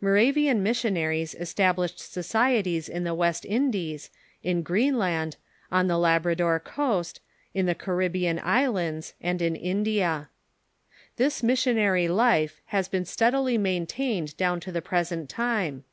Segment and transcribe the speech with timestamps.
[0.00, 4.08] Moravian missionaries established societies in the West Indies,
[4.42, 5.36] in Greenland,
[5.70, 7.20] on the Labrador coast,
[7.52, 10.30] in the Caribbean Islands, and in India.
[11.16, 15.84] This missionary life has been steadily maintained down to the present time.